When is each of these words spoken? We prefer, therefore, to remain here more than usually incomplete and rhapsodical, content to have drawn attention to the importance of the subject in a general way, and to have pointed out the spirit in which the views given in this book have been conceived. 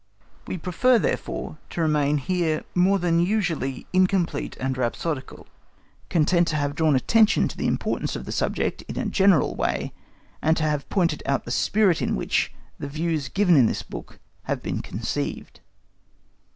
We 0.47 0.57
prefer, 0.57 0.97
therefore, 0.97 1.59
to 1.69 1.81
remain 1.81 2.17
here 2.17 2.63
more 2.73 2.97
than 2.97 3.19
usually 3.19 3.85
incomplete 3.93 4.57
and 4.59 4.75
rhapsodical, 4.75 5.45
content 6.09 6.47
to 6.47 6.55
have 6.55 6.73
drawn 6.73 6.95
attention 6.95 7.47
to 7.49 7.55
the 7.55 7.67
importance 7.67 8.15
of 8.15 8.25
the 8.25 8.31
subject 8.31 8.81
in 8.87 8.97
a 8.97 9.05
general 9.05 9.53
way, 9.53 9.93
and 10.41 10.57
to 10.57 10.63
have 10.63 10.89
pointed 10.89 11.21
out 11.27 11.45
the 11.45 11.51
spirit 11.51 12.01
in 12.01 12.15
which 12.15 12.51
the 12.79 12.87
views 12.89 13.29
given 13.29 13.55
in 13.55 13.67
this 13.67 13.83
book 13.83 14.17
have 14.45 14.63
been 14.63 14.81
conceived. 14.81 15.59